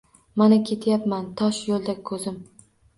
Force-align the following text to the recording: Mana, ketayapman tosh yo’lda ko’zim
Mana, 0.41 0.57
ketayapman 0.69 1.29
tosh 1.45 1.63
yo’lda 1.71 1.99
ko’zim 2.13 2.45